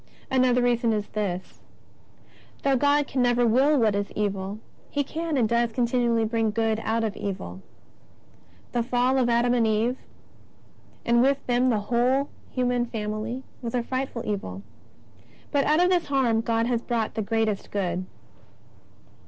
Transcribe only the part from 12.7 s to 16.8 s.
family, was a frightful evil, but out of this harm God